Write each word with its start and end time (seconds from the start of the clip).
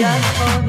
just 0.00 0.24
for 0.38 0.59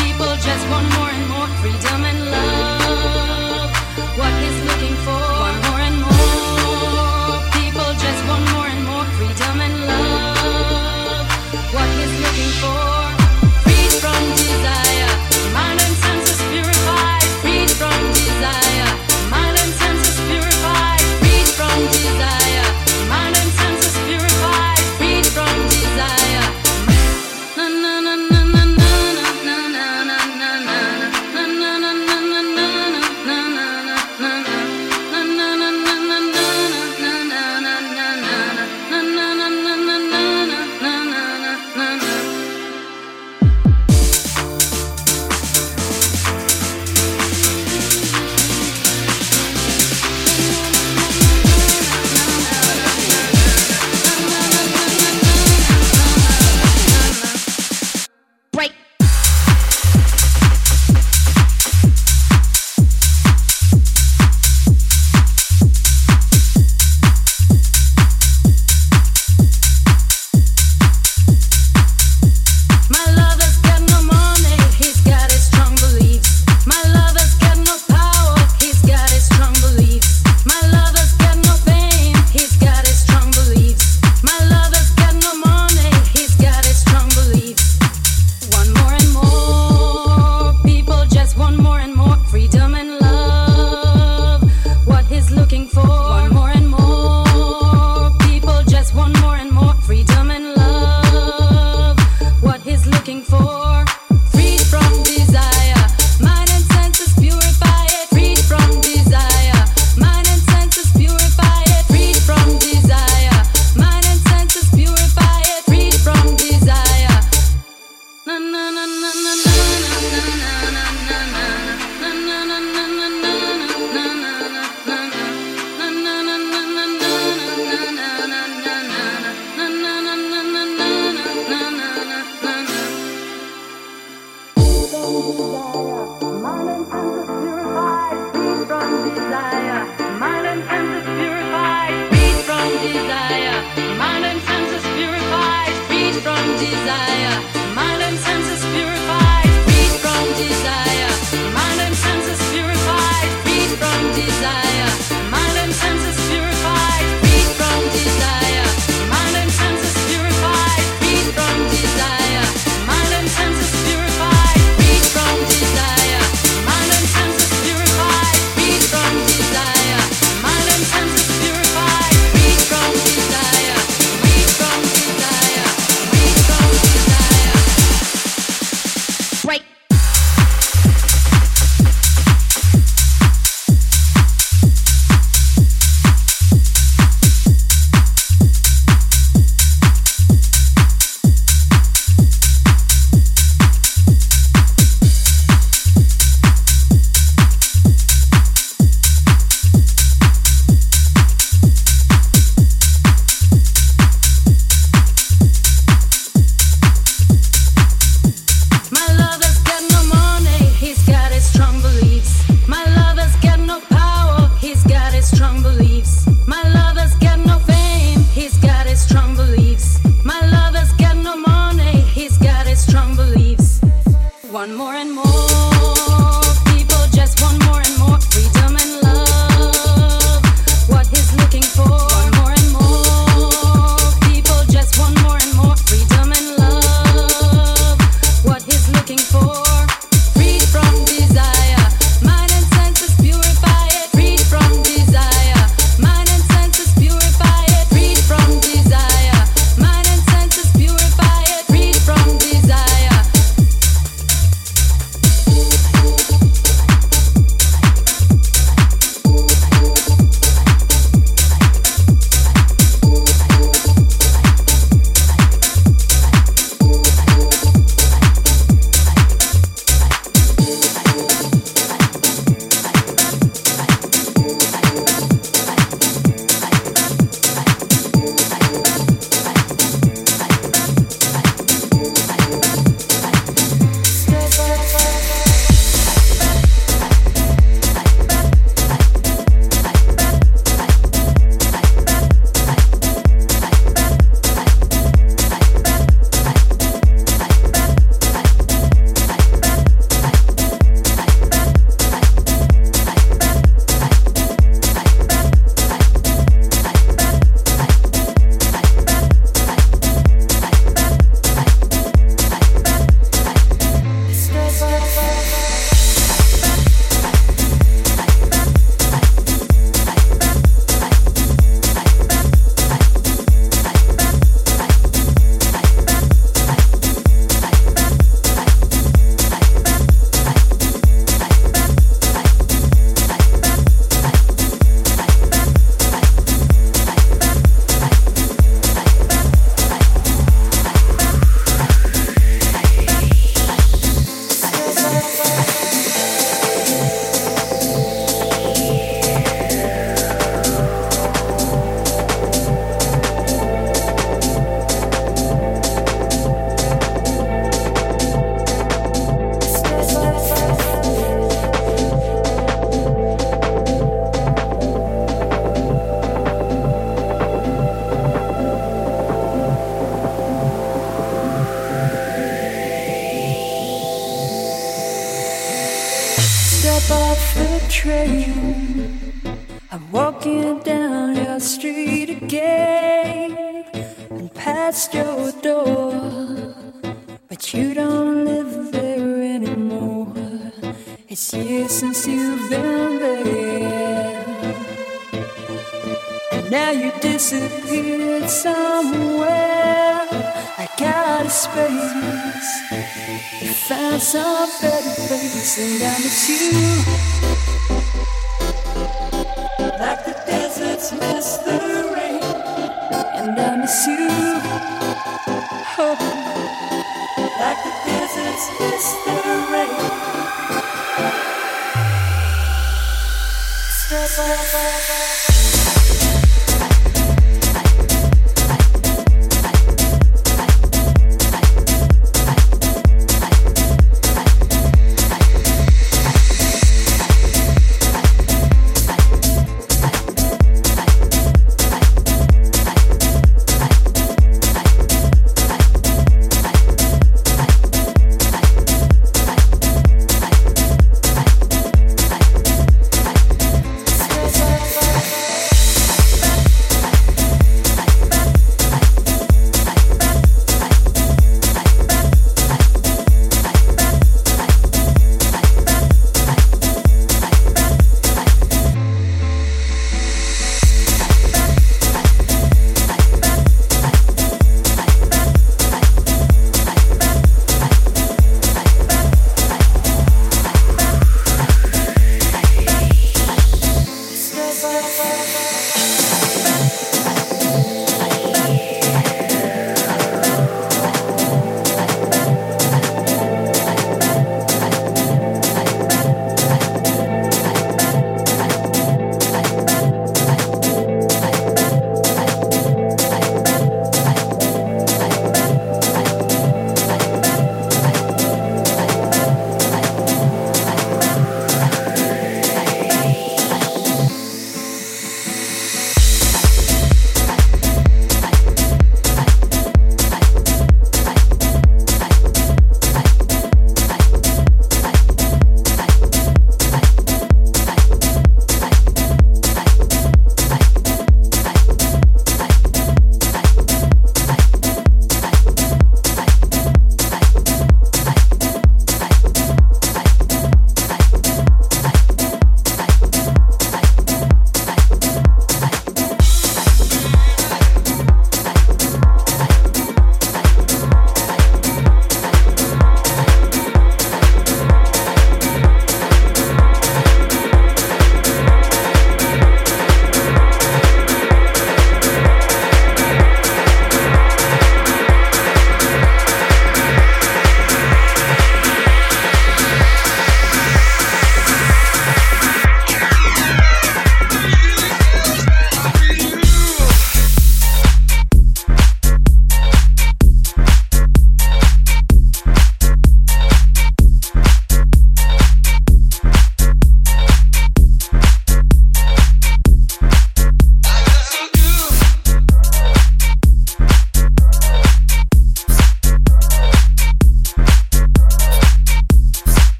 people 0.00 0.32
just 0.48 0.64
want 0.70 0.86
more 0.96 1.10
and 1.10 1.26
more 1.28 1.48
freedom 1.60 2.04
and 2.10 2.20
love. 2.34 3.70
What 4.18 4.34
is 4.48 4.56
looking 4.68 4.96
for? 5.06 5.33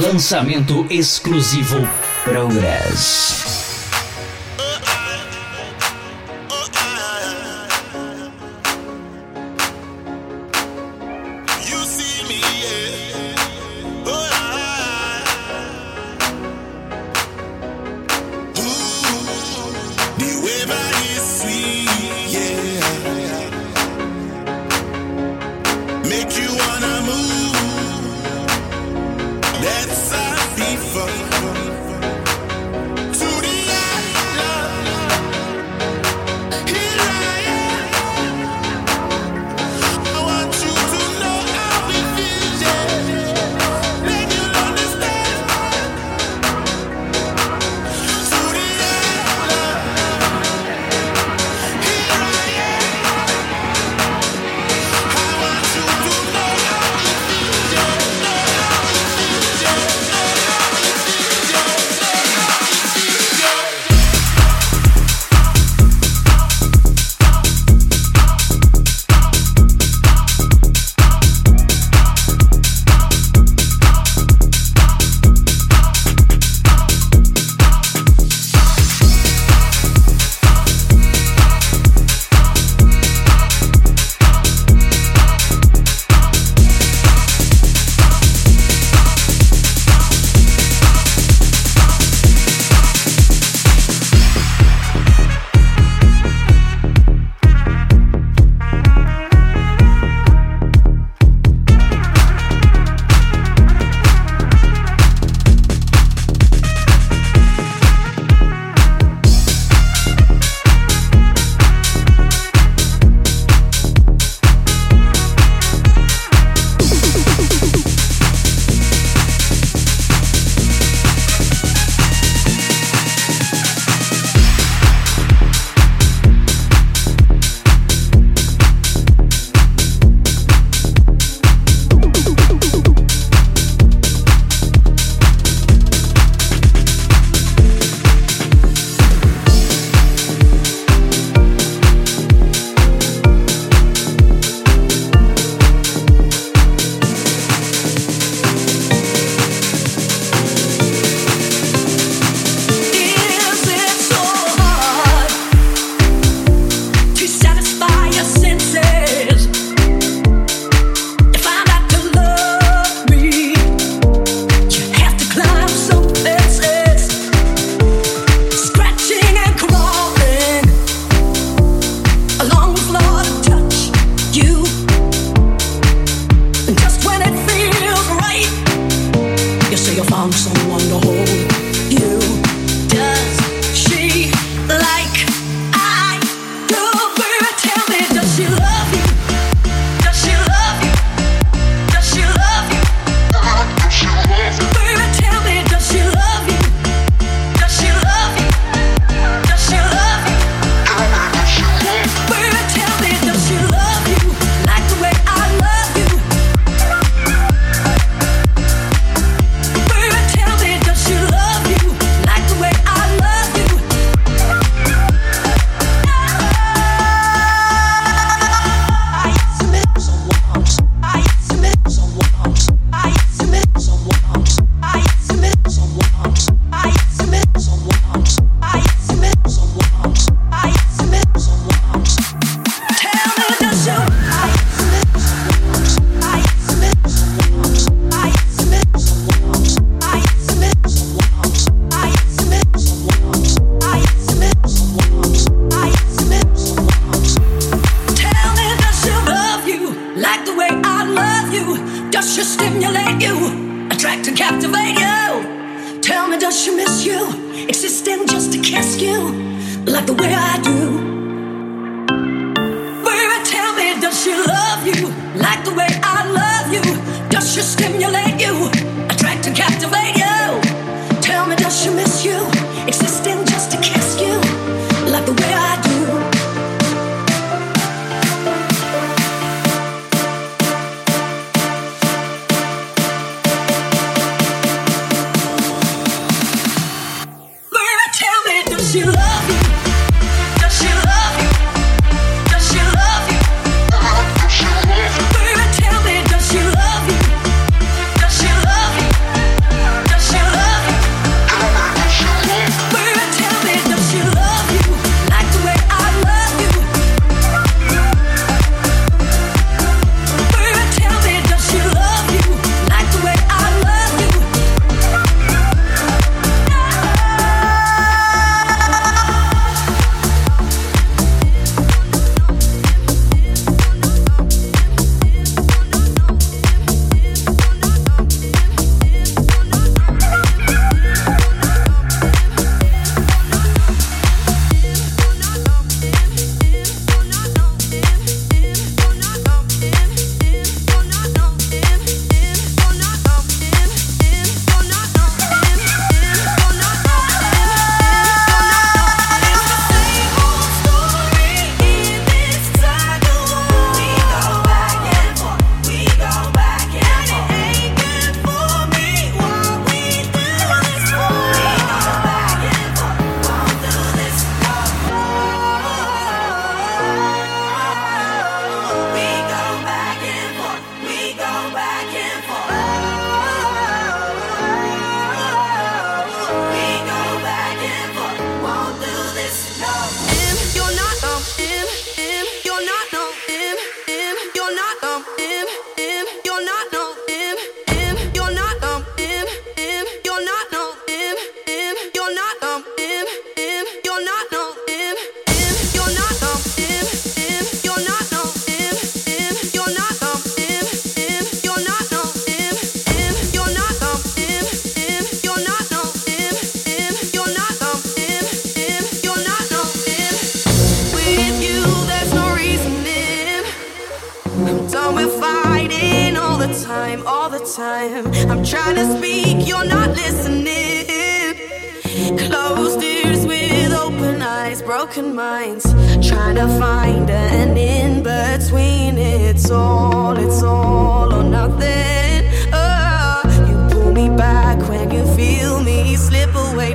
Lançamento 0.00 0.86
exclusivo 0.88 1.76
Progress. 2.24 3.51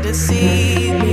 to 0.07 0.13
see 0.13 1.06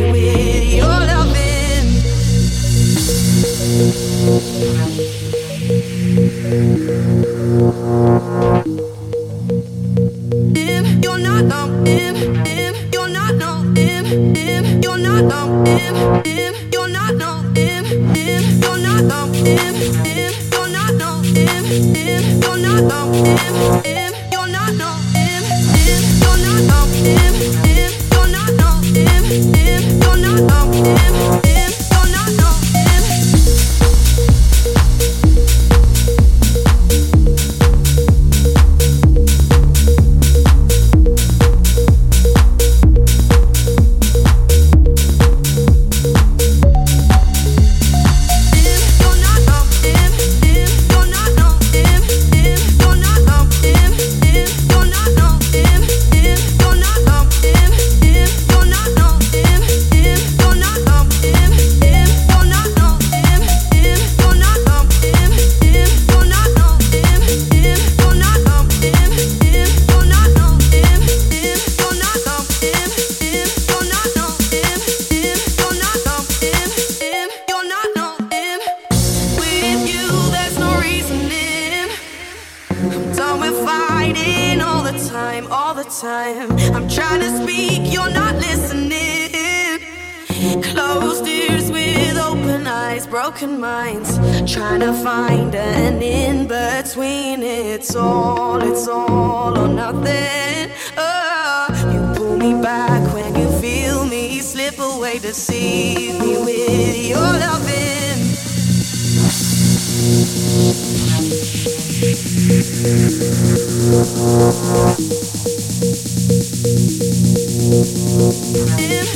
simple 104.85 105.01
way 105.01 105.19
to 105.19 105.33
see 105.33 106.13
me 106.19 106.37
with 106.39 107.07
your 107.07 107.17
loving. 107.17 107.73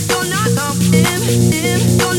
Don't 0.09 0.31
not 0.31 0.49
know 0.57 0.73
him, 0.91 1.21
him, 1.53 1.81
don't 2.07 2.19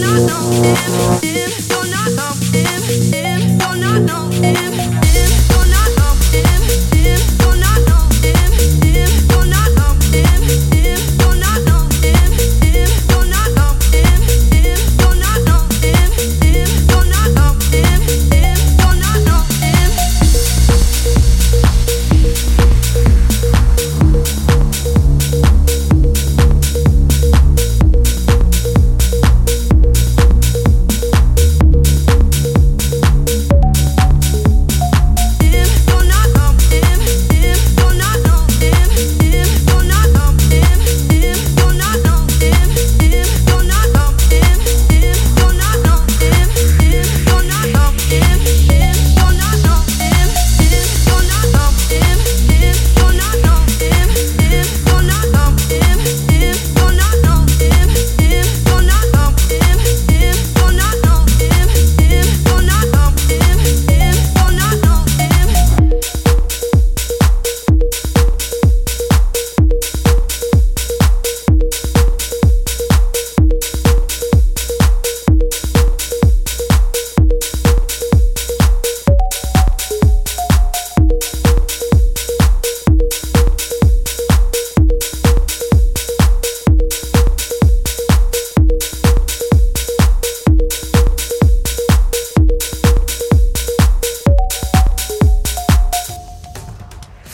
not 1.89 2.11
know 2.17 2.33
him, 2.53 2.81
him, 3.13 3.57
don't 3.57 3.79
not 3.79 4.01
know 4.01 4.29
him. 4.29 4.98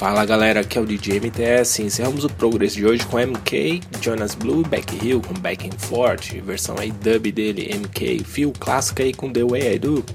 Fala 0.06 0.24
galera, 0.24 0.60
aqui 0.60 0.78
é 0.78 0.82
o 0.82 0.86
DJ 0.86 1.20
MTS. 1.20 1.82
Encerramos 1.82 2.24
o 2.24 2.30
Progress 2.30 2.76
de 2.76 2.86
hoje 2.86 3.04
com 3.08 3.18
MK, 3.18 3.82
Jonas 4.00 4.36
Blue 4.36 4.62
e 4.62 5.04
Hill 5.04 5.20
com 5.20 5.34
Back 5.34 5.68
and 5.68 5.80
Forth, 5.80 6.40
versão 6.44 6.76
aí 6.78 6.92
dub 6.92 7.32
dele, 7.32 7.76
MK, 7.76 8.24
Phil 8.24 8.54
clássica 8.60 9.02
aí 9.02 9.12
com 9.12 9.34
The 9.34 9.44
Way 9.44 9.74
I 9.74 9.80
Do, 9.80 10.06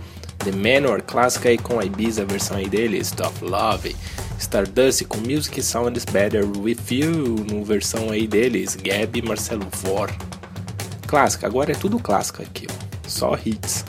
The 0.45 0.53
Manor 0.53 1.03
clássica 1.03 1.49
aí 1.49 1.59
com 1.59 1.83
Ibiza, 1.83 2.25
versão 2.25 2.59
aí 2.59 2.69
dele, 2.69 2.99
Stop 2.99 3.45
Love, 3.45 3.97
Stardust 4.39 5.07
com 5.07 5.19
Music 5.19 5.61
Sounds 5.61 6.05
Better 6.05 6.45
With 6.57 6.79
You, 6.89 7.45
no 7.51 7.65
versão 7.65 8.11
aí 8.11 8.29
deles, 8.29 8.77
Gab 8.77 9.19
e 9.19 9.23
Marcelo 9.23 9.67
For. 9.73 10.09
Clássica, 11.09 11.49
agora 11.49 11.73
é 11.73 11.75
tudo 11.75 11.99
clássico 11.99 12.43
aqui, 12.43 12.69
só 13.09 13.37
hits 13.45 13.85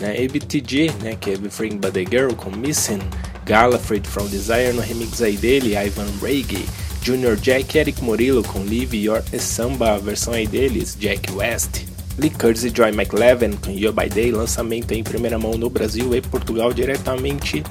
né? 0.00 0.16
ABTG, 0.24 0.92
né, 1.02 1.16
que 1.16 1.30
é 1.30 1.34
Everything 1.34 1.78
But 1.78 1.92
The 1.92 2.04
Girl 2.04 2.32
com 2.34 2.50
Missing, 2.50 3.00
Gallifrey 3.46 4.02
from 4.04 4.26
Desire 4.26 4.72
no 4.72 4.82
remix 4.82 5.22
aí 5.22 5.36
dele, 5.36 5.76
Ivan 5.76 6.08
Reggae, 6.20 6.66
Junior 7.00 7.36
Jack 7.36 7.78
Eric 7.78 8.02
Morillo 8.02 8.42
com 8.42 8.58
Live 8.58 8.98
Your 8.98 9.22
Samba, 9.38 9.94
a 9.94 9.98
versão 9.98 10.34
aí 10.34 10.46
deles, 10.46 10.96
Jack 10.98 11.32
West, 11.32 11.84
Lee 12.18 12.30
Curtis 12.30 12.64
e 12.64 12.72
Joy 12.74 12.88
McLevin 12.88 13.52
com 13.52 13.70
You 13.70 13.92
By 13.92 14.08
Day, 14.08 14.32
lançamento 14.32 14.92
em 14.92 15.04
primeira 15.04 15.38
mão 15.38 15.52
no 15.52 15.70
Brasil 15.70 16.14
e 16.14 16.20
Portugal 16.20 16.72
diretamente 16.72 17.62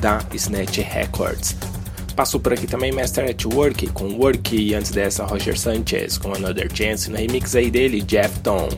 da 0.00 0.18
Snatch 0.34 0.78
Records. 0.78 1.54
Passou 2.20 2.38
por 2.38 2.52
aqui 2.52 2.66
também 2.66 2.92
Master 2.92 3.30
at 3.30 3.46
Work 3.46 3.86
com 3.92 4.12
Work 4.18 4.54
e 4.54 4.74
antes 4.74 4.90
dessa 4.90 5.24
Roger 5.24 5.58
Sanchez 5.58 6.18
com 6.18 6.34
Another 6.34 6.68
Chance 6.70 7.10
no 7.10 7.16
remix 7.16 7.56
aí 7.56 7.70
dele 7.70 8.02
Jeff 8.02 8.40
Tom, 8.40 8.68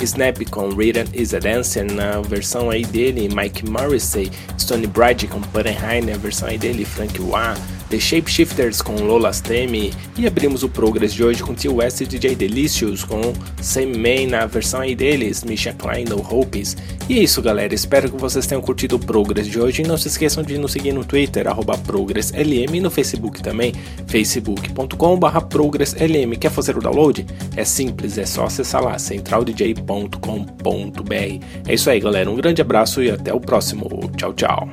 Snap 0.00 0.38
com 0.50 0.68
Rhythm 0.68 1.08
Is 1.12 1.34
a 1.34 1.40
Dancer 1.40 1.84
na 1.92 2.20
versão 2.20 2.70
aí 2.70 2.84
dele 2.84 3.28
Mike 3.34 3.68
Morrissey, 3.68 4.30
Stone 4.56 4.86
Bright 4.86 5.26
com 5.26 5.40
Puttenheim 5.40 6.02
na 6.02 6.16
versão 6.16 6.46
aí 6.46 6.56
dele 6.56 6.84
Frank 6.84 7.20
Wah, 7.20 7.56
The 7.92 8.00
Shapeshifters 8.00 8.80
com 8.80 8.94
Lolas 9.02 9.42
Temi 9.42 9.92
e 10.16 10.26
abrimos 10.26 10.62
o 10.62 10.68
Progress 10.70 11.12
de 11.12 11.22
hoje 11.22 11.42
com 11.42 11.52
Tio 11.52 11.74
West 11.74 12.00
e 12.00 12.06
DJ 12.06 12.34
Delicious 12.34 13.04
com 13.04 13.20
Same 13.60 13.98
Man 13.98 14.30
na 14.30 14.46
versão 14.46 14.80
aí 14.80 14.94
deles, 14.94 15.44
Misha 15.44 15.74
Klein 15.74 16.06
no 16.06 16.16
Hopes. 16.16 16.74
E 17.06 17.18
é 17.18 17.22
isso 17.22 17.42
galera, 17.42 17.74
espero 17.74 18.10
que 18.10 18.16
vocês 18.16 18.46
tenham 18.46 18.62
curtido 18.62 18.96
o 18.96 18.98
Progress 18.98 19.46
de 19.46 19.60
hoje 19.60 19.82
e 19.82 19.86
não 19.86 19.98
se 19.98 20.08
esqueçam 20.08 20.42
de 20.42 20.56
nos 20.56 20.72
seguir 20.72 20.94
no 20.94 21.04
Twitter, 21.04 21.44
ProgressLM 21.84 22.74
e 22.74 22.80
no 22.80 22.90
Facebook 22.90 23.42
também, 23.42 23.74
facebook.com.br 24.06 25.40
ProgressLM. 25.50 26.34
Quer 26.40 26.50
fazer 26.50 26.78
o 26.78 26.80
download? 26.80 27.26
É 27.54 27.62
simples, 27.62 28.16
é 28.16 28.24
só 28.24 28.46
acessar 28.46 28.82
lá, 28.82 28.98
centraldj.com.br. 28.98 31.44
É 31.68 31.74
isso 31.74 31.90
aí 31.90 32.00
galera, 32.00 32.30
um 32.30 32.36
grande 32.36 32.62
abraço 32.62 33.02
e 33.02 33.10
até 33.10 33.34
o 33.34 33.40
próximo. 33.40 34.10
Tchau, 34.16 34.32
tchau. 34.32 34.70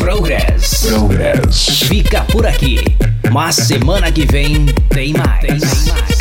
Progress. 0.00 0.86
Progress. 0.86 1.82
Fica 1.82 2.24
por 2.32 2.46
aqui. 2.46 2.78
Mas 3.30 3.56
semana 3.56 4.10
que 4.10 4.24
vem 4.24 4.64
tem 4.88 5.12
mais. 5.12 5.40
Tem 5.40 5.58
mais. 5.60 6.19